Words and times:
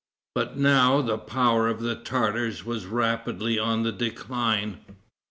But 0.33 0.57
now 0.57 1.03
the 1.03 1.19
power 1.19 1.67
of 1.67 1.79
the 1.79 1.93
Tartars 1.93 2.65
was 2.65 2.87
rapidly 2.87 3.59
on 3.59 3.83
the 3.83 3.91
decline. 3.91 4.79